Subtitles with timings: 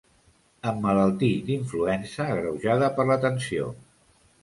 [0.71, 3.73] Emmalaltí d'influença, agreujada per la tensió.